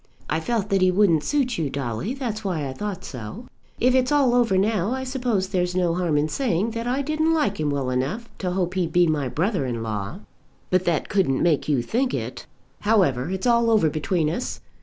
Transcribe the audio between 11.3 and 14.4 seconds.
make you think it. However, it's all over between